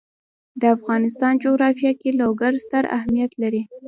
د 0.61 0.63
افغانستان 0.75 1.33
جغرافیه 1.43 1.91
کې 2.01 2.09
لوگر 2.21 2.51
ستر 2.65 2.83
اهمیت 2.97 3.31
لري. 3.41 3.61